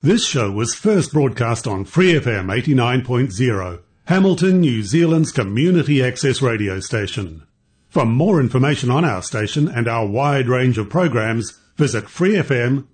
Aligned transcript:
This 0.00 0.24
show 0.24 0.48
was 0.52 0.76
first 0.76 1.12
broadcast 1.12 1.66
on 1.66 1.84
Free 1.84 2.12
FM 2.12 2.46
89.0, 2.46 3.80
Hamilton, 4.04 4.60
New 4.60 4.84
Zealand's 4.84 5.32
community 5.32 6.04
access 6.04 6.40
radio 6.40 6.78
station. 6.78 7.42
For 7.88 8.06
more 8.06 8.38
information 8.38 8.92
on 8.92 9.04
our 9.04 9.22
station 9.24 9.66
and 9.66 9.88
our 9.88 10.06
wide 10.06 10.46
range 10.46 10.78
of 10.78 10.88
programs, 10.88 11.58
visit 11.76 12.04
freefm.org.nz. 12.04 12.84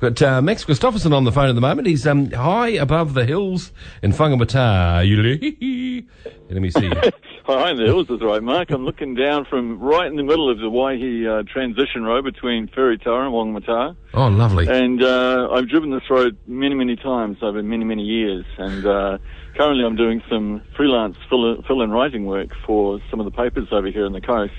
But 0.00 0.20
uh, 0.22 0.42
Max 0.42 0.64
Christoffersen 0.64 1.12
on 1.12 1.24
the 1.24 1.32
phone 1.32 1.48
at 1.48 1.54
the 1.54 1.60
moment. 1.60 1.88
He's 1.88 2.06
um, 2.06 2.30
high 2.30 2.68
above 2.68 3.14
the 3.14 3.24
hills 3.24 3.72
in 4.02 4.12
Whangamata. 4.12 5.04
Let 6.50 6.62
me 6.62 6.70
see. 6.70 6.90
High 7.48 7.70
in 7.70 7.78
the 7.78 7.84
hills 7.84 8.10
is 8.10 8.20
right, 8.20 8.42
Mark. 8.42 8.70
I'm 8.70 8.84
looking 8.84 9.14
down 9.14 9.46
from 9.46 9.78
right 9.80 10.06
in 10.06 10.16
the 10.16 10.22
middle 10.22 10.50
of 10.50 10.58
the 10.58 10.70
Waihi 10.70 11.26
uh, 11.26 11.42
transition 11.50 12.04
road 12.04 12.24
between 12.24 12.68
Whiritoa 12.68 13.24
and 13.24 13.32
Whangamata. 13.32 13.96
Oh, 14.12 14.28
lovely. 14.28 14.68
And 14.68 15.02
uh, 15.02 15.48
I've 15.50 15.66
driven 15.66 15.90
this 15.90 16.02
road 16.10 16.36
many, 16.46 16.74
many 16.74 16.94
times 16.96 17.38
over 17.40 17.62
many, 17.62 17.84
many 17.84 18.02
years. 18.02 18.44
And 18.58 18.84
uh, 18.84 19.16
currently 19.56 19.82
I'm 19.84 19.96
doing 19.96 20.22
some 20.28 20.60
freelance 20.76 21.16
fill- 21.30 21.62
fill-in 21.62 21.90
writing 21.90 22.26
work 22.26 22.50
for 22.66 23.00
some 23.10 23.18
of 23.18 23.24
the 23.24 23.32
papers 23.32 23.68
over 23.72 23.86
here 23.86 24.04
on 24.04 24.12
the 24.12 24.20
coast. 24.20 24.52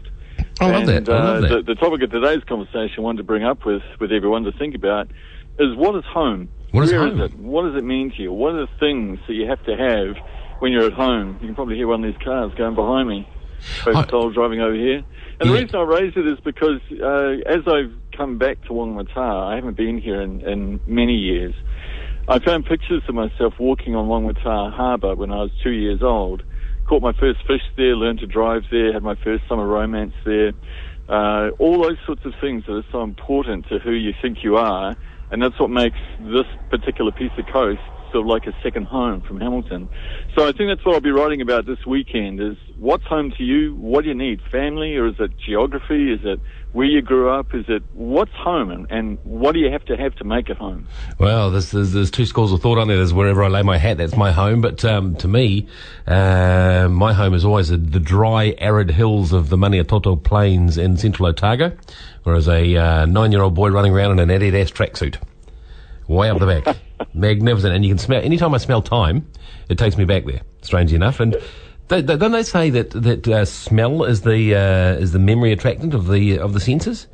I 0.60 0.72
love 0.72 0.90
and, 0.90 1.06
that. 1.08 1.10
I 1.10 1.24
love 1.24 1.38
uh, 1.38 1.42
that. 1.42 1.66
The, 1.66 1.74
the 1.74 1.76
topic 1.76 2.02
of 2.02 2.12
today's 2.12 2.44
conversation 2.44 2.96
I 2.98 3.02
wanted 3.02 3.18
to 3.18 3.24
bring 3.24 3.44
up 3.44 3.66
with, 3.66 3.82
with 4.00 4.12
everyone 4.12 4.44
to 4.44 4.52
think 4.52 4.76
about 4.76 5.08
is 5.58 5.76
what 5.76 5.96
is 5.96 6.06
home? 6.06 6.50
What 6.72 6.84
is 6.84 6.92
Where 6.92 7.08
home? 7.08 7.22
it? 7.22 7.36
What 7.38 7.64
does 7.64 7.76
it 7.76 7.84
mean 7.84 8.12
to 8.12 8.22
you? 8.22 8.34
What 8.34 8.56
are 8.56 8.66
the 8.66 8.72
things 8.80 9.20
that 9.28 9.34
you 9.34 9.48
have 9.48 9.64
to 9.66 9.76
have 9.76 10.18
when 10.60 10.72
you're 10.72 10.86
at 10.86 10.94
home? 10.94 11.38
You 11.42 11.48
can 11.48 11.56
probably 11.56 11.76
hear 11.76 11.88
one 11.88 12.04
of 12.04 12.14
these 12.14 12.22
cars 12.24 12.54
going 12.56 12.76
behind 12.76 13.08
me. 13.10 13.28
Folks 13.84 13.98
I- 13.98 14.06
told 14.06 14.34
driving 14.34 14.62
over 14.62 14.76
here. 14.76 15.04
And 15.40 15.50
the 15.50 15.54
reason 15.54 15.76
I 15.76 15.84
raise 15.84 16.14
it 16.18 16.28
is 16.28 16.38
because 16.42 16.82
uh, 17.02 17.38
as 17.50 17.66
I've 17.66 17.94
come 18.12 18.38
back 18.38 18.62
to 18.64 18.72
Whangamata, 18.72 19.52
I 19.52 19.56
haven't 19.56 19.78
been 19.78 19.98
here 19.98 20.22
in, 20.22 20.42
in 20.42 20.82
many 20.86 21.16
years. 21.16 21.56
I 22.28 22.40
found 22.40 22.66
pictures 22.66 23.04
of 23.08 23.16
myself 23.16 23.54
walking 23.58 23.96
on 23.96 24.08
Whangamata 24.10 24.74
Harbour 24.74 25.16
when 25.16 25.32
I 25.32 25.38
was 25.38 25.52
two 25.64 25.72
years 25.72 26.04
old. 26.04 26.44
Caught 26.90 27.04
my 27.04 27.14
first 27.14 27.46
fish 27.46 27.62
there, 27.78 27.96
learned 27.96 28.18
to 28.18 28.26
drive 28.26 28.64
there, 28.72 28.92
had 28.92 29.04
my 29.04 29.14
first 29.24 29.44
summer 29.48 29.68
romance 29.68 30.14
there. 30.26 30.54
Uh, 31.08 31.50
all 31.60 31.84
those 31.84 31.98
sorts 32.04 32.26
of 32.26 32.34
things 32.42 32.64
that 32.66 32.74
are 32.74 32.86
so 32.92 33.04
important 33.04 33.68
to 33.70 33.78
who 33.78 33.92
you 33.92 34.12
think 34.24 34.40
you 34.44 34.58
are, 34.58 34.98
and 35.30 35.40
that's 35.40 35.60
what 35.60 35.70
makes 35.70 36.00
this 36.20 36.48
particular 36.72 37.12
piece 37.12 37.32
of 37.38 37.46
coast 37.54 37.80
sort 38.12 38.22
of 38.22 38.26
like 38.28 38.46
a 38.46 38.54
second 38.64 38.86
home 38.86 39.22
from 39.22 39.40
Hamilton. 39.40 39.90
So 40.36 40.48
I 40.48 40.52
think 40.52 40.70
that's 40.70 40.86
what 40.86 40.96
I'll 40.96 41.02
be 41.02 41.12
writing 41.12 41.42
about 41.42 41.66
this 41.66 41.86
weekend 41.86 42.40
is 42.42 42.58
what's 42.78 43.04
home 43.06 43.32
to 43.38 43.44
you? 43.44 43.76
What 43.76 44.04
do 44.04 44.10
you 44.10 44.16
need? 44.16 44.42
Family 44.52 44.96
or 44.96 45.08
is 45.08 45.16
it 45.20 45.32
geography? 45.38 46.12
Is 46.14 46.22
it 46.24 46.40
where 46.72 46.86
you 46.86 47.02
grew 47.02 47.30
up? 47.30 47.54
Is 47.54 47.66
it 47.68 47.84
what's 47.94 48.32
home 48.34 48.70
and, 48.72 48.88
and 48.90 49.18
what 49.24 49.54
do 49.54 49.60
you 49.60 49.72
have 49.72 49.84
to 49.86 49.98
have 49.98 50.16
to 50.16 50.24
make 50.24 50.50
it 50.50 50.58
home? 50.58 50.88
Well, 51.18 51.52
there's, 51.52 51.72
there's 51.72 51.94
there's 51.94 52.12
two 52.12 52.26
schools 52.26 52.52
of 52.52 52.62
thought 52.62 52.78
on 52.78 52.88
there. 52.88 52.98
There's 52.98 53.14
wherever 53.14 53.44
I 53.44 53.48
lay 53.48 53.64
my 53.64 53.78
hat, 53.78 53.98
that's 53.98 54.16
my 54.16 54.32
home. 54.32 54.62
But 54.62 54.86
um, 54.86 55.16
to 55.18 55.28
me, 55.28 55.68
uh, 56.08 56.88
my 56.90 57.14
home 57.14 57.34
is 57.34 57.44
always 57.44 57.70
the, 57.70 57.78
the 57.78 58.00
dry, 58.00 58.56
arid 58.60 58.92
hills 58.92 59.34
of 59.34 59.50
the 59.50 59.58
Maniototo 59.58 60.22
Plains 60.24 60.78
in 60.78 60.98
central 60.98 61.28
Otago, 61.28 61.76
whereas 62.24 62.48
a 62.48 62.76
uh, 62.76 63.06
nine-year-old 63.06 63.56
boy 63.56 63.70
running 63.70 63.94
around 63.94 64.20
in 64.20 64.30
an 64.30 64.40
Adidas 64.40 64.72
tracksuit, 64.72 65.18
way 66.10 66.30
up 66.30 66.40
the 66.40 66.46
back, 66.46 66.78
magnificent. 67.14 67.74
And 67.74 67.86
you 67.86 67.92
can 67.92 67.98
smell. 67.98 68.22
Anytime 68.22 68.54
I 68.54 68.58
smell 68.58 68.82
thyme, 68.82 69.26
it 69.70 69.78
takes 69.78 69.98
me 69.98 70.06
back 70.06 70.26
there. 70.26 70.42
Strangely 70.62 70.96
enough, 70.96 71.20
and. 71.20 71.38
They, 71.88 72.04
they, 72.04 72.18
don't 72.18 72.34
they 72.34 72.44
say 72.44 72.70
that 72.70 72.92
that 72.92 73.28
uh, 73.28 73.46
smell 73.46 74.04
is 74.04 74.22
the 74.22 74.54
uh, 74.54 75.02
is 75.02 75.12
the 75.12 75.18
memory 75.18 75.52
attractant 75.52 75.96
of 75.96 76.08
the 76.08 76.38
of 76.38 76.54
the 76.54 76.60
senses? 76.60 77.08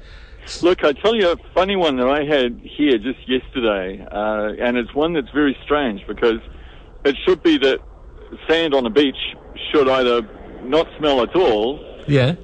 Look, 0.61 0.83
I 0.83 0.91
tell 0.91 1.15
you 1.15 1.31
a 1.31 1.37
funny 1.53 1.77
one 1.77 1.95
that 1.95 2.09
I 2.09 2.25
had 2.25 2.59
here 2.61 2.97
just 2.97 3.25
yesterday, 3.25 4.05
uh, 4.11 4.51
and 4.59 4.75
it's 4.75 4.93
one 4.93 5.13
that's 5.13 5.29
very 5.29 5.57
strange 5.63 6.05
because 6.05 6.41
it 7.05 7.15
should 7.25 7.41
be 7.41 7.57
that 7.59 7.79
sand 8.49 8.73
on 8.73 8.85
a 8.85 8.89
beach 8.89 9.15
should 9.71 9.87
either 9.87 10.27
not 10.63 10.87
smell 10.97 11.21
at 11.21 11.35
all 11.35 11.79
Yeah. 12.07 12.35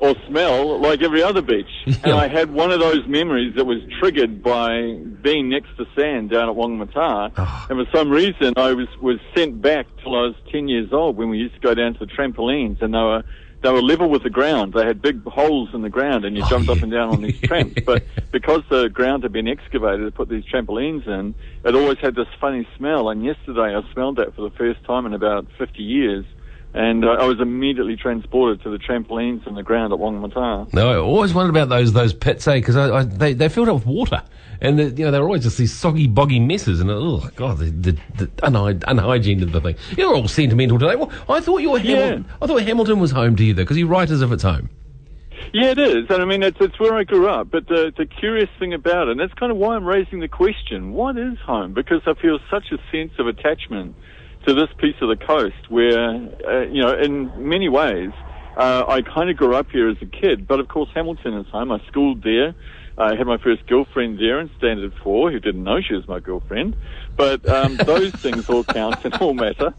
Or 0.00 0.14
smell 0.26 0.80
like 0.80 1.02
every 1.02 1.22
other 1.22 1.42
beach. 1.42 1.66
And 2.02 2.12
I 2.14 2.28
had 2.28 2.50
one 2.50 2.70
of 2.70 2.80
those 2.80 3.06
memories 3.06 3.54
that 3.56 3.66
was 3.66 3.78
triggered 3.98 4.42
by 4.42 4.94
being 5.22 5.50
next 5.50 5.76
to 5.76 5.84
sand 5.94 6.30
down 6.30 6.48
at 6.48 6.56
Whangamata. 6.56 7.30
Oh. 7.30 7.32
Ah. 7.36 7.66
And 7.68 7.86
for 7.86 7.96
some 7.96 8.10
reason, 8.10 8.54
I 8.56 8.72
was, 8.72 8.88
was 9.02 9.18
sent 9.36 9.60
back 9.60 9.86
till 10.02 10.14
I 10.14 10.22
was 10.22 10.34
10 10.50 10.68
years 10.68 10.92
old 10.92 11.16
when 11.16 11.28
we 11.28 11.38
used 11.38 11.54
to 11.54 11.60
go 11.60 11.74
down 11.74 11.94
to 11.94 12.06
the 12.06 12.06
trampolines 12.06 12.80
and 12.80 12.94
they 12.94 12.98
were, 12.98 13.22
they 13.62 13.70
were 13.70 13.82
level 13.82 14.08
with 14.08 14.22
the 14.22 14.30
ground. 14.30 14.72
They 14.72 14.86
had 14.86 15.02
big 15.02 15.22
holes 15.24 15.68
in 15.74 15.82
the 15.82 15.90
ground 15.90 16.24
and 16.24 16.34
you 16.34 16.42
oh, 16.42 16.48
jumped 16.48 16.70
up 16.70 16.82
and 16.82 16.90
down 16.90 17.10
on 17.10 17.20
these 17.20 17.38
tramps. 17.42 17.82
But 17.84 18.04
because 18.32 18.62
the 18.70 18.88
ground 18.88 19.24
had 19.24 19.32
been 19.32 19.48
excavated 19.48 20.06
to 20.06 20.10
put 20.10 20.30
these 20.30 20.44
trampolines 20.44 21.06
in, 21.06 21.34
it 21.64 21.74
always 21.74 21.98
had 21.98 22.14
this 22.14 22.28
funny 22.40 22.66
smell. 22.78 23.10
And 23.10 23.22
yesterday 23.22 23.76
I 23.76 23.82
smelled 23.92 24.16
that 24.16 24.34
for 24.34 24.42
the 24.48 24.56
first 24.56 24.82
time 24.84 25.04
in 25.04 25.12
about 25.12 25.46
50 25.58 25.82
years. 25.82 26.24
And 26.72 27.04
uh, 27.04 27.08
I 27.08 27.24
was 27.24 27.40
immediately 27.40 27.96
transported 27.96 28.62
to 28.62 28.70
the 28.70 28.78
trampolines 28.78 29.44
in 29.46 29.54
the 29.54 29.62
ground 29.62 29.92
at 29.92 29.98
Whangamata. 29.98 30.72
No, 30.72 30.92
I 30.92 30.96
always 30.96 31.34
wondered 31.34 31.50
about 31.50 31.68
those 31.68 31.92
those 31.92 32.14
pits, 32.14 32.46
eh? 32.46 32.54
Because 32.54 32.76
I, 32.76 32.98
I, 32.98 33.02
they 33.02 33.32
they 33.32 33.48
filled 33.48 33.68
up 33.68 33.74
with 33.74 33.86
water, 33.86 34.22
and 34.60 34.78
the, 34.78 34.84
you 34.84 35.04
know 35.04 35.10
they're 35.10 35.24
always 35.24 35.42
just 35.42 35.58
these 35.58 35.76
soggy, 35.76 36.06
boggy 36.06 36.38
messes, 36.38 36.80
and 36.80 36.88
oh 36.88 37.28
god, 37.34 37.58
the, 37.58 37.70
the, 37.70 37.92
the 38.18 38.26
unhy- 38.42 38.78
unhygiene 38.78 39.42
of 39.42 39.50
the 39.50 39.60
thing. 39.60 39.74
You're 39.96 40.14
all 40.14 40.28
sentimental 40.28 40.78
today. 40.78 40.94
Well, 40.94 41.10
I 41.28 41.40
thought 41.40 41.58
you 41.58 41.70
were 41.70 41.80
Hamilton. 41.80 42.26
I 42.40 42.46
thought 42.46 42.62
Hamilton 42.62 43.00
was 43.00 43.10
home 43.10 43.34
to 43.34 43.44
you, 43.44 43.52
though, 43.52 43.62
because 43.64 43.76
you 43.76 43.88
write 43.88 44.10
as 44.10 44.22
if 44.22 44.30
it's 44.30 44.44
home. 44.44 44.70
Yeah, 45.52 45.70
it 45.70 45.78
is. 45.78 46.08
And 46.10 46.22
I 46.22 46.24
mean, 46.24 46.42
it's, 46.44 46.58
it's 46.60 46.78
where 46.78 46.94
I 46.94 47.02
grew 47.02 47.28
up. 47.28 47.50
But 47.50 47.66
the, 47.66 47.92
the 47.96 48.06
curious 48.06 48.48
thing 48.58 48.72
about 48.72 49.08
it, 49.08 49.12
and 49.12 49.20
that's 49.20 49.34
kind 49.34 49.50
of 49.50 49.58
why 49.58 49.74
I'm 49.74 49.84
raising 49.84 50.20
the 50.20 50.28
question, 50.28 50.92
what 50.92 51.16
is 51.16 51.38
home? 51.40 51.72
Because 51.72 52.02
I 52.06 52.14
feel 52.14 52.38
such 52.50 52.70
a 52.70 52.78
sense 52.92 53.12
of 53.18 53.26
attachment 53.26 53.96
to 54.46 54.54
this 54.54 54.68
piece 54.78 54.96
of 55.00 55.08
the 55.08 55.16
coast 55.16 55.70
where, 55.70 56.14
uh, 56.46 56.62
you 56.62 56.82
know, 56.82 56.96
in 56.98 57.48
many 57.48 57.68
ways, 57.68 58.10
uh, 58.56 58.84
I 58.88 59.02
kind 59.02 59.30
of 59.30 59.36
grew 59.36 59.54
up 59.54 59.70
here 59.70 59.88
as 59.88 59.96
a 60.00 60.06
kid. 60.06 60.46
But 60.46 60.60
of 60.60 60.68
course, 60.68 60.88
Hamilton 60.94 61.34
is 61.34 61.46
home. 61.48 61.72
I 61.72 61.78
schooled 61.88 62.22
there. 62.22 62.54
I 62.98 63.14
had 63.14 63.26
my 63.26 63.38
first 63.38 63.66
girlfriend 63.66 64.18
there 64.18 64.40
in 64.40 64.50
Standard 64.58 64.92
4 65.02 65.30
who 65.30 65.40
didn't 65.40 65.64
know 65.64 65.80
she 65.80 65.94
was 65.94 66.06
my 66.08 66.20
girlfriend. 66.20 66.76
But 67.16 67.48
um, 67.48 67.76
those 67.84 68.12
things 68.12 68.48
all 68.48 68.64
count 68.64 69.04
and 69.04 69.14
all 69.14 69.34
matter. 69.34 69.74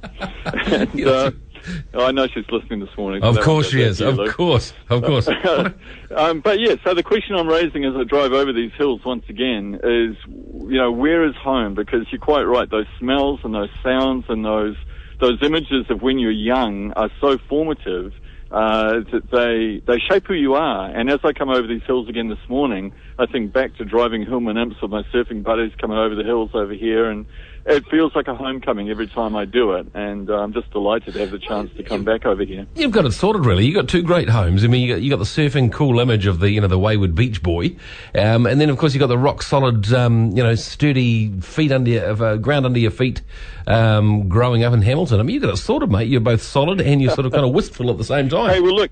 and, 0.45 1.05
uh, 1.05 1.31
I 1.93 2.11
know 2.11 2.27
she's 2.27 2.49
listening 2.51 2.79
this 2.79 2.95
morning. 2.97 3.23
Of 3.23 3.39
course 3.39 3.69
she 3.69 3.81
is. 3.81 4.01
Of 4.01 4.15
Luke. 4.15 4.35
course. 4.35 4.73
Of 4.89 5.03
course. 5.03 5.27
um, 6.15 6.41
but 6.41 6.59
yeah, 6.59 6.75
so 6.83 6.93
the 6.93 7.03
question 7.03 7.35
I'm 7.35 7.47
raising 7.47 7.85
as 7.85 7.95
I 7.95 8.03
drive 8.03 8.33
over 8.33 8.53
these 8.53 8.71
hills 8.77 9.01
once 9.05 9.23
again 9.29 9.79
is, 9.83 10.15
you 10.27 10.77
know, 10.77 10.91
where 10.91 11.25
is 11.27 11.35
home? 11.35 11.75
Because 11.75 12.05
you're 12.11 12.21
quite 12.21 12.43
right. 12.43 12.69
Those 12.69 12.87
smells 12.99 13.39
and 13.43 13.53
those 13.53 13.69
sounds 13.83 14.25
and 14.29 14.45
those 14.45 14.75
those 15.19 15.37
images 15.43 15.85
of 15.89 16.01
when 16.01 16.17
you're 16.17 16.31
young 16.31 16.91
are 16.93 17.11
so 17.21 17.37
formative 17.47 18.11
uh, 18.51 18.99
that 19.11 19.29
they 19.31 19.81
they 19.87 19.99
shape 20.09 20.27
who 20.27 20.33
you 20.33 20.55
are. 20.55 20.89
And 20.89 21.09
as 21.09 21.19
I 21.23 21.31
come 21.31 21.49
over 21.49 21.67
these 21.67 21.83
hills 21.87 22.09
again 22.09 22.27
this 22.27 22.49
morning, 22.49 22.93
I 23.17 23.25
think 23.25 23.53
back 23.53 23.75
to 23.77 23.85
driving 23.85 24.25
Hillman 24.25 24.57
Imps 24.57 24.81
with 24.81 24.91
my 24.91 25.03
surfing 25.13 25.43
buddies 25.43 25.71
coming 25.79 25.97
over 25.97 26.15
the 26.15 26.23
hills 26.23 26.51
over 26.53 26.73
here, 26.73 27.09
and 27.09 27.25
it 27.65 27.85
feels 27.87 28.15
like 28.15 28.27
a 28.27 28.35
homecoming 28.35 28.89
every 28.89 29.07
time 29.07 29.35
I 29.35 29.45
do 29.45 29.73
it. 29.73 29.87
And 29.93 30.29
uh, 30.29 30.39
I'm 30.39 30.53
just 30.53 30.71
delighted 30.71 31.13
to 31.13 31.19
have 31.19 31.31
the 31.31 31.39
chance 31.39 31.71
to 31.77 31.83
come 31.83 32.03
back 32.03 32.25
over 32.25 32.43
here. 32.43 32.65
You've 32.75 32.91
got 32.91 33.05
it 33.05 33.11
sorted, 33.11 33.45
really. 33.45 33.65
You've 33.65 33.75
got 33.75 33.87
two 33.87 34.01
great 34.01 34.29
homes. 34.29 34.63
I 34.63 34.67
mean, 34.67 34.87
you 34.87 34.95
got, 34.95 35.01
you 35.01 35.09
got 35.09 35.19
the 35.19 35.25
surfing 35.25 35.71
cool 35.71 35.99
image 35.99 36.25
of 36.25 36.39
the, 36.39 36.49
you 36.49 36.61
know, 36.61 36.67
the 36.67 36.79
wayward 36.79 37.15
beach 37.15 37.43
boy. 37.43 37.75
Um, 38.15 38.45
and 38.45 38.59
then, 38.59 38.69
of 38.69 38.77
course, 38.77 38.93
you've 38.93 38.99
got 38.99 39.07
the 39.07 39.17
rock 39.17 39.43
solid, 39.43 39.93
um, 39.93 40.31
you 40.31 40.43
know, 40.43 40.55
sturdy 40.55 41.39
feet 41.41 41.71
under 41.71 41.89
your, 41.89 42.23
uh, 42.23 42.37
ground 42.37 42.65
under 42.65 42.79
your 42.79 42.91
feet, 42.91 43.21
um, 43.67 44.27
growing 44.27 44.63
up 44.63 44.73
in 44.73 44.81
Hamilton. 44.81 45.19
I 45.19 45.23
mean, 45.23 45.35
you've 45.35 45.43
got 45.43 45.53
it 45.53 45.57
sorted, 45.57 45.91
mate. 45.91 46.07
You're 46.07 46.21
both 46.21 46.41
solid 46.41 46.81
and 46.81 47.01
you're 47.01 47.13
sort 47.13 47.25
of 47.25 47.31
kind 47.31 47.45
of 47.45 47.53
wistful 47.53 47.89
at 47.89 47.97
the 47.97 48.03
same 48.03 48.29
time. 48.29 48.49
Hey, 48.49 48.59
well, 48.59 48.75
look, 48.75 48.91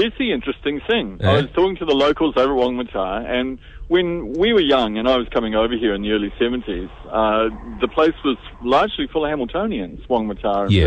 he- 0.00 0.08
here's 0.08 0.18
the 0.18 0.32
interesting 0.32 0.80
thing. 0.86 1.18
Yeah. 1.20 1.30
I 1.30 1.34
was 1.36 1.50
talking 1.54 1.76
to 1.76 1.84
the 1.84 1.94
locals 1.94 2.34
over 2.36 2.52
at 2.52 2.58
Whangamata, 2.58 3.28
and 3.28 3.58
when 3.88 4.32
we 4.34 4.52
were 4.52 4.60
young 4.60 4.96
and 4.98 5.08
I 5.08 5.16
was 5.16 5.28
coming 5.28 5.54
over 5.54 5.74
here 5.76 5.94
in 5.94 6.02
the 6.02 6.12
early 6.12 6.32
70s, 6.38 6.88
uh, 7.10 7.48
the 7.80 7.88
place 7.88 8.14
was 8.24 8.36
largely 8.62 9.06
full 9.08 9.24
of 9.26 9.30
Hamiltonians, 9.32 10.06
Whangamata 10.06 10.62
and 10.64 10.72
Yeah. 10.72 10.86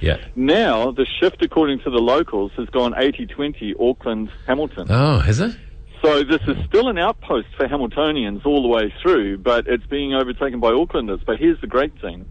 Yeah. 0.00 0.18
Now, 0.36 0.90
the 0.90 1.06
shift, 1.06 1.42
according 1.42 1.80
to 1.80 1.90
the 1.90 1.98
locals, 2.00 2.52
has 2.56 2.68
gone 2.68 2.92
80-20 2.94 3.74
Auckland, 3.80 4.30
Hamilton. 4.46 4.86
Oh, 4.90 5.18
has 5.20 5.40
it? 5.40 5.56
So 6.02 6.22
this 6.22 6.42
is 6.46 6.56
still 6.68 6.88
an 6.88 6.98
outpost 6.98 7.48
for 7.56 7.66
Hamiltonians 7.66 8.44
all 8.44 8.60
the 8.62 8.68
way 8.68 8.92
through, 9.02 9.38
but 9.38 9.66
it's 9.66 9.86
being 9.86 10.14
overtaken 10.14 10.60
by 10.60 10.70
Aucklanders. 10.72 11.24
But 11.24 11.38
here's 11.38 11.60
the 11.62 11.66
great 11.66 11.98
thing. 12.00 12.26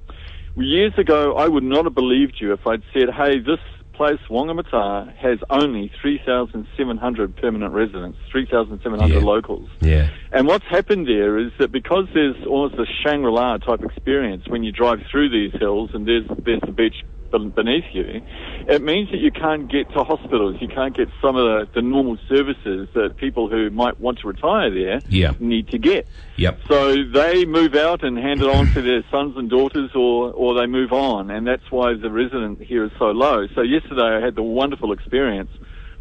Years 0.55 0.93
ago, 0.97 1.35
I 1.35 1.47
would 1.47 1.63
not 1.63 1.83
have 1.85 1.95
believed 1.95 2.35
you 2.39 2.53
if 2.53 2.65
I'd 2.65 2.83
said, 2.93 3.09
hey, 3.09 3.39
this 3.39 3.59
place, 3.95 4.19
Whangamata, 4.29 5.13
has 5.15 5.39
only 5.49 5.91
3,700 6.01 7.35
permanent 7.37 7.73
residents, 7.73 8.17
3,700 8.31 9.13
Yeah. 9.15 9.19
locals. 9.21 9.69
Yeah. 9.81 10.09
And 10.31 10.47
what's 10.47 10.65
happened 10.65 11.07
there 11.07 11.37
is 11.37 11.51
that 11.59 11.71
because 11.71 12.07
there's 12.13 12.35
almost 12.45 12.75
a 12.75 12.85
Shangri-La 13.03 13.57
type 13.57 13.81
experience 13.83 14.43
when 14.47 14.63
you 14.63 14.71
drive 14.71 14.99
through 15.11 15.29
these 15.29 15.53
hills 15.59 15.91
and 15.93 16.07
there's, 16.07 16.25
there's 16.43 16.61
the 16.61 16.71
beach 16.71 17.03
beneath 17.37 17.85
you, 17.93 18.21
it 18.67 18.81
means 18.81 19.09
that 19.11 19.17
you 19.19 19.31
can't 19.31 19.69
get 19.71 19.89
to 19.93 20.03
hospitals. 20.03 20.57
You 20.59 20.67
can't 20.67 20.95
get 20.95 21.09
some 21.21 21.35
of 21.35 21.43
the, 21.45 21.67
the 21.75 21.81
normal 21.81 22.17
services 22.27 22.87
that 22.93 23.17
people 23.17 23.49
who 23.49 23.69
might 23.69 23.99
want 23.99 24.19
to 24.19 24.27
retire 24.27 24.69
there 24.71 24.99
Yeah. 25.09 25.33
need 25.39 25.69
to 25.69 25.77
get. 25.77 26.07
Yep. 26.37 26.59
So 26.67 27.03
they 27.03 27.45
move 27.45 27.75
out 27.75 28.03
and 28.03 28.17
hand 28.17 28.41
it 28.41 28.49
on 28.49 28.67
to 28.73 28.81
their 28.81 29.03
sons 29.11 29.35
and 29.37 29.49
daughters, 29.49 29.91
or 29.95 30.31
or 30.31 30.53
they 30.59 30.65
move 30.65 30.91
on, 30.93 31.29
and 31.31 31.45
that's 31.47 31.69
why 31.71 31.93
the 31.93 32.09
resident 32.11 32.61
here 32.61 32.83
is 32.85 32.91
so 32.99 33.05
low. 33.11 33.47
So 33.55 33.61
yesterday 33.61 34.17
I 34.17 34.19
had 34.23 34.35
the 34.35 34.43
wonderful 34.43 34.91
experience 34.91 35.49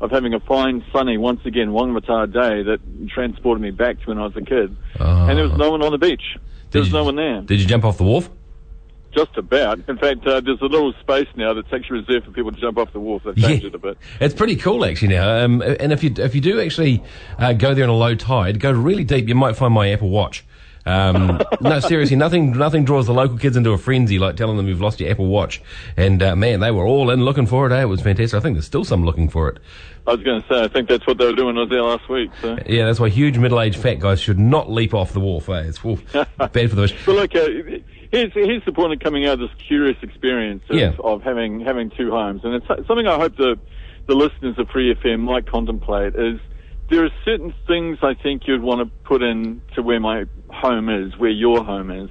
of 0.00 0.10
having 0.10 0.34
a 0.34 0.40
fine, 0.40 0.84
sunny, 0.92 1.16
once 1.16 1.40
again 1.46 1.68
Whangamata 1.68 2.26
day 2.32 2.62
that 2.64 2.80
transported 3.08 3.62
me 3.62 3.70
back 3.70 4.00
to 4.00 4.06
when 4.06 4.18
I 4.18 4.24
was 4.26 4.36
a 4.36 4.42
kid, 4.42 4.76
Oh. 5.00 5.26
and 5.28 5.38
there 5.38 5.44
was 5.48 5.56
no 5.56 5.70
one 5.70 5.82
on 5.82 5.92
the 5.92 5.98
beach. 5.98 6.36
There 6.72 6.80
was 6.80 6.88
you- 6.88 6.94
no 6.98 7.04
one 7.04 7.14
there. 7.16 7.40
Did 7.42 7.60
you 7.60 7.66
jump 7.66 7.84
off 7.84 7.96
the 7.98 8.04
wharf? 8.04 8.28
Just 9.14 9.36
about. 9.36 9.78
In 9.88 9.96
fact, 9.96 10.26
uh, 10.26 10.40
there's 10.40 10.60
a 10.60 10.66
little 10.66 10.92
space 10.94 11.28
now 11.36 11.54
that's 11.54 11.72
actually 11.72 12.00
reserved 12.00 12.26
for 12.26 12.32
people 12.32 12.50
to 12.50 12.60
jump 12.60 12.78
off 12.78 12.92
the 12.92 12.98
wharf. 12.98 13.22
They've 13.24 13.36
changed 13.36 13.64
it 13.64 13.74
a 13.74 13.78
bit. 13.78 13.96
It's 14.20 14.34
pretty 14.34 14.56
cool 14.56 14.84
actually 14.84 15.08
now. 15.08 15.44
Um, 15.44 15.62
and 15.62 15.92
if 15.92 16.02
you 16.02 16.12
if 16.18 16.34
you 16.34 16.40
do 16.40 16.60
actually 16.60 17.02
uh, 17.38 17.52
go 17.52 17.74
there 17.74 17.84
on 17.84 17.90
a 17.90 17.96
low 17.96 18.16
tide, 18.16 18.58
go 18.58 18.72
really 18.72 19.04
deep, 19.04 19.28
you 19.28 19.36
might 19.36 19.56
find 19.56 19.72
my 19.72 19.90
Apple 19.92 20.10
Watch. 20.10 20.44
Um, 20.86 21.40
no, 21.60 21.80
seriously, 21.80 22.16
nothing 22.16 22.58
nothing 22.58 22.84
draws 22.84 23.06
the 23.06 23.14
local 23.14 23.38
kids 23.38 23.56
into 23.56 23.70
a 23.70 23.78
frenzy 23.78 24.18
like 24.18 24.36
telling 24.36 24.56
them 24.56 24.68
you've 24.68 24.80
lost 24.80 25.00
your 25.00 25.10
Apple 25.10 25.26
Watch. 25.26 25.62
And 25.96 26.22
uh, 26.22 26.36
man, 26.36 26.60
they 26.60 26.70
were 26.70 26.84
all 26.84 27.10
in 27.10 27.24
looking 27.24 27.46
for 27.46 27.66
it. 27.66 27.72
Eh? 27.72 27.82
It 27.82 27.86
was 27.86 28.00
fantastic. 28.00 28.36
I 28.36 28.40
think 28.40 28.56
there's 28.56 28.66
still 28.66 28.84
some 28.84 29.04
looking 29.04 29.28
for 29.28 29.48
it. 29.48 29.58
I 30.06 30.12
was 30.12 30.22
going 30.22 30.42
to 30.42 30.48
say, 30.48 30.62
I 30.62 30.68
think 30.68 30.88
that's 30.90 31.06
what 31.06 31.16
they 31.16 31.24
were 31.24 31.32
doing 31.32 31.56
I 31.56 31.60
was 31.60 31.70
there 31.70 31.82
last 31.82 32.08
week. 32.10 32.30
So. 32.42 32.58
Yeah, 32.66 32.84
that's 32.84 33.00
why 33.00 33.08
huge 33.08 33.38
middle-aged 33.38 33.78
fat 33.78 34.00
guys 34.00 34.20
should 34.20 34.38
not 34.38 34.70
leap 34.70 34.92
off 34.92 35.14
the 35.14 35.20
wharf. 35.20 35.48
Eh? 35.48 35.62
It's 35.62 35.78
bad 36.36 36.68
for 36.68 36.76
the 36.76 36.82
wish. 36.82 37.06
But 37.06 37.14
look, 37.14 37.34
uh, 37.34 37.78
here's, 38.14 38.32
here's 38.32 38.64
the 38.64 38.72
point 38.72 38.92
of 38.92 39.00
coming 39.00 39.26
out 39.26 39.34
of 39.34 39.40
this 39.40 39.50
curious 39.66 39.96
experience 40.02 40.62
of, 40.70 40.76
Yeah. 40.76 40.92
of 41.02 41.22
having 41.22 41.60
having 41.60 41.90
two 41.90 42.10
homes, 42.10 42.42
and 42.44 42.54
it's 42.54 42.66
something 42.86 43.06
I 43.06 43.18
hope 43.18 43.36
the 43.36 43.56
the 44.06 44.14
listeners 44.14 44.58
of 44.58 44.68
Free 44.68 44.94
FM 44.94 45.20
might 45.20 45.46
contemplate. 45.50 46.14
Is 46.14 46.38
there 46.90 47.04
are 47.04 47.10
certain 47.24 47.54
things 47.66 47.98
I 48.02 48.14
think 48.14 48.42
you'd 48.46 48.62
want 48.62 48.80
to 48.80 48.94
put 49.08 49.22
in 49.22 49.62
to 49.74 49.82
where 49.82 50.00
my 50.00 50.24
home 50.50 50.88
is, 50.88 51.16
where 51.16 51.30
your 51.30 51.64
home 51.64 51.90
is. 51.90 52.10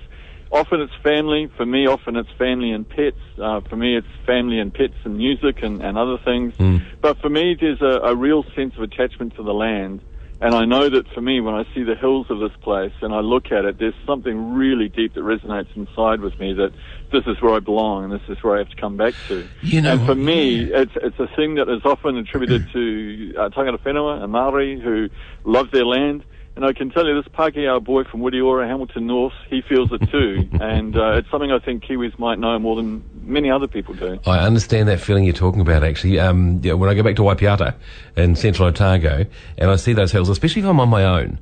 Often 0.52 0.82
it's 0.82 0.94
family. 1.04 1.50
For 1.58 1.66
me, 1.66 1.88
often 1.88 2.16
it's 2.16 2.30
family 2.38 2.72
and 2.72 2.88
pets. 2.88 3.18
Uh, 3.42 3.62
for 3.62 3.76
me, 3.76 3.96
it's 3.98 4.08
family 4.26 4.60
and 4.60 4.74
pets 4.74 4.94
and 5.04 5.18
music 5.18 5.64
and, 5.64 5.82
and 5.82 5.98
other 5.98 6.18
things. 6.24 6.54
But 7.02 7.20
for 7.22 7.30
me, 7.30 7.56
there's 7.60 7.82
a, 7.82 8.02
a 8.12 8.16
real 8.16 8.44
sense 8.56 8.76
of 8.76 8.82
attachment 8.84 9.36
to 9.36 9.44
the 9.44 9.54
land. 9.54 10.02
And 10.42 10.54
I 10.54 10.66
know 10.66 10.90
that 10.90 11.08
for 11.14 11.22
me, 11.22 11.40
when 11.40 11.54
I 11.56 11.64
see 11.74 11.84
the 11.84 11.96
hills 11.96 12.28
of 12.30 12.40
this 12.40 12.52
place 12.62 12.92
and 13.02 13.14
I 13.14 13.20
look 13.20 13.52
at 13.52 13.64
it, 13.66 13.80
there's 13.80 13.94
something 14.06 14.54
really 14.54 14.90
deep 14.90 15.14
that 15.14 15.22
resonates 15.22 15.68
inside 15.76 16.20
with 16.20 16.38
me 16.40 16.54
that 16.54 16.74
this 17.12 17.24
is 17.28 17.42
where 17.42 17.56
I 17.56 17.60
belong 17.60 18.06
and 18.06 18.14
this 18.14 18.28
is 18.28 18.38
where 18.44 18.56
I 18.56 18.60
have 18.60 18.70
to 18.70 18.76
come 18.76 18.98
back 18.98 19.14
to. 19.30 19.48
You 19.62 19.82
know 19.82 19.94
and 19.94 20.06
for 20.06 20.16
me, 20.16 20.64
it's 20.64 20.92
it's 21.02 21.18
a 21.20 21.28
thing 21.36 21.56
that 21.56 21.70
is 21.70 21.82
often 21.86 22.18
attributed 22.18 22.68
to 22.74 23.34
uh, 23.38 23.50
tangata 23.50 23.80
whenua 23.80 24.22
and 24.22 24.32
Maori 24.32 24.80
who 24.82 25.10
love 25.46 25.72
their 25.72 25.86
land. 25.86 26.26
And 26.56 26.64
I 26.64 26.74
can 26.74 26.92
tell 26.92 27.08
you, 27.08 27.16
this 27.20 27.32
Pākehā 27.34 27.84
boy 27.84 28.04
from 28.04 28.22
Whitiora, 28.22 28.68
Hamilton 28.68 29.08
North, 29.08 29.34
he 29.50 29.62
feels 29.62 29.92
it 29.92 30.10
too. 30.12 30.48
and 30.62 30.96
uh, 30.96 31.14
it's 31.14 31.30
something 31.32 31.52
I 31.52 31.60
think 31.60 31.84
Kiwis 31.84 32.18
might 32.20 32.38
know 32.38 32.60
more 32.60 32.76
than 32.76 33.04
many 33.24 33.50
other 33.50 33.68
people 33.68 33.96
do. 33.96 34.20
I 34.26 34.40
understand 34.40 34.88
that 34.88 35.00
feeling 35.00 35.24
you're 35.24 35.34
talking 35.34 35.62
about, 35.62 35.84
actually. 35.84 36.20
Um, 36.20 36.60
yeah, 36.64 36.74
when 36.74 36.90
I 36.90 36.94
go 36.94 37.02
back 37.02 37.16
to 37.16 37.24
Waipiata 37.24 37.76
in 38.16 38.36
central 38.36 38.68
Otago 38.68 39.26
and 39.58 39.72
I 39.72 39.76
see 39.78 39.94
those 39.94 40.12
hills, 40.12 40.30
especially 40.30 40.62
if 40.62 40.68
I'm 40.68 40.80
on 40.80 40.90
my 40.90 41.04
own, 41.04 41.40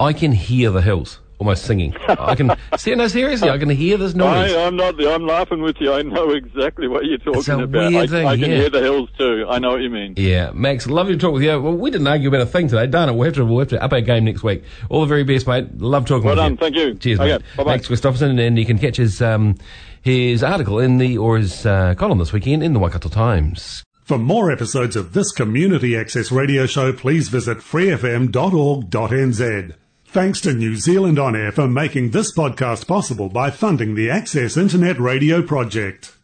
I 0.00 0.12
can 0.12 0.32
hear 0.32 0.70
the 0.70 0.82
hills 0.82 1.20
almost 1.38 1.64
singing. 1.64 1.94
I 2.08 2.34
can, 2.34 2.56
see, 2.78 2.94
no, 2.94 3.08
seriously, 3.08 3.50
I 3.50 3.58
can 3.58 3.68
hear 3.70 3.96
this 3.98 4.14
noise. 4.14 4.52
I, 4.54 4.66
I'm 4.66 4.76
not. 4.76 4.94
I'm 5.04 5.26
laughing 5.26 5.60
with 5.62 5.76
you. 5.80 5.92
I 5.92 6.02
know 6.02 6.30
exactly 6.30 6.88
what 6.88 7.04
you're 7.04 7.18
talking 7.18 7.40
It's 7.40 7.48
a 7.48 7.58
about. 7.58 7.92
weird 7.92 8.04
I, 8.04 8.06
thing, 8.06 8.26
I 8.26 8.36
can 8.36 8.50
yeah. 8.50 8.56
hear 8.56 8.70
the 8.70 8.80
hills 8.80 9.08
too. 9.18 9.46
I 9.48 9.58
know 9.58 9.72
what 9.72 9.82
you 9.82 9.90
mean. 9.90 10.14
Yeah, 10.16 10.50
Max, 10.54 10.86
lovely 10.86 11.14
to 11.14 11.18
talk 11.18 11.34
with 11.34 11.42
you. 11.42 11.60
Well, 11.60 11.74
we 11.74 11.90
didn't 11.90 12.06
argue 12.06 12.28
about 12.28 12.40
a 12.42 12.46
thing 12.46 12.68
today, 12.68 12.86
darn 12.86 13.08
it. 13.08 13.14
We'll 13.14 13.24
have 13.26 13.34
to, 13.34 13.44
we'll 13.44 13.58
have 13.60 13.68
to 13.68 13.82
up 13.82 13.92
our 13.92 14.00
game 14.00 14.24
next 14.24 14.42
week. 14.42 14.62
All 14.88 15.00
the 15.00 15.06
very 15.06 15.24
best, 15.24 15.46
mate. 15.46 15.78
Love 15.78 16.06
talking 16.06 16.24
Well 16.26 16.36
with 16.36 16.42
done. 16.42 16.52
you. 16.52 16.56
Thank 16.58 16.76
you. 16.76 16.94
Cheers, 16.94 17.20
Okay, 17.20 17.32
mate. 17.32 17.42
bye-bye. 17.56 17.72
Max 17.72 17.88
Christoffersen, 17.88 18.40
and 18.40 18.58
you 18.58 18.64
can 18.66 18.78
catch 18.78 18.96
his, 18.96 19.20
um, 19.20 19.56
his 20.02 20.42
article 20.42 20.78
in 20.78 20.98
the, 20.98 21.18
or 21.18 21.38
his 21.38 21.66
uh, 21.66 21.94
column 21.96 22.18
this 22.18 22.32
weekend 22.32 22.62
in 22.62 22.72
the 22.72 22.78
Waikato 22.78 23.08
Times. 23.08 23.82
For 24.04 24.18
more 24.18 24.52
episodes 24.52 24.94
of 24.94 25.14
this 25.14 25.32
community 25.32 25.96
access 25.96 26.30
radio 26.30 26.66
show, 26.66 26.92
please 26.92 27.28
visit 27.28 27.58
freefm.org.nz. 27.58 29.74
Thanks 30.08 30.40
to 30.42 30.54
New 30.54 30.76
Zealand 30.76 31.18
On 31.18 31.36
Air 31.36 31.52
for 31.52 31.68
making 31.68 32.10
this 32.10 32.32
podcast 32.32 32.86
possible 32.86 33.28
by 33.28 33.50
funding 33.50 33.94
the 33.94 34.08
Access 34.08 34.56
Internet 34.56 34.98
Radio 34.98 35.42
Project. 35.42 36.15